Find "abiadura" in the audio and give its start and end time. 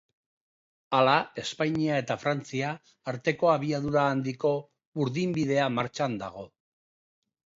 3.55-4.05